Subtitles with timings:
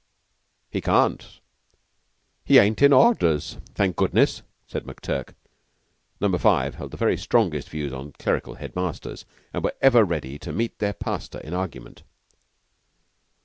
[0.71, 1.39] "He can't;
[2.43, 5.35] he ain't in Orders, thank goodness," said McTurk.
[6.19, 10.39] Number Five held the very strongest views on clerical head masters, and were ever ready
[10.39, 12.01] to meet their pastor in argument.